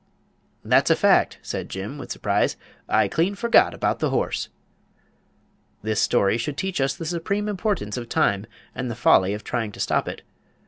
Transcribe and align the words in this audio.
"That's 0.65 0.89
a 0.89 0.95
fact," 0.95 1.37
said 1.43 1.69
Jim, 1.69 1.99
with 1.99 2.11
surprise; 2.11 2.57
"I 2.89 3.07
clean 3.07 3.35
forgot 3.35 3.75
about 3.75 3.99
the 3.99 4.09
horse!" 4.09 4.49
This 5.83 6.01
story 6.01 6.39
should 6.39 6.57
teach 6.57 6.81
us 6.81 6.95
the 6.95 7.05
supreme 7.05 7.47
importance 7.47 7.97
of 7.97 8.09
Time 8.09 8.47
and 8.73 8.89
the 8.89 8.95
folly 8.95 9.35
of 9.35 9.43
trying 9.43 9.71
to 9.73 9.79
stop 9.79 10.07
it. 10.09 10.23